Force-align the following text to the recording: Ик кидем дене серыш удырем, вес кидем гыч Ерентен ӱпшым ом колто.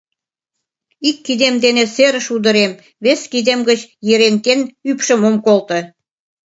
Ик 1.07 1.17
кидем 1.25 1.55
дене 1.65 1.83
серыш 1.95 2.27
удырем, 2.35 2.71
вес 3.03 3.21
кидем 3.31 3.59
гыч 3.69 3.79
Ерентен 4.13 4.59
ӱпшым 4.89 5.21
ом 5.29 5.35
колто. 5.45 5.79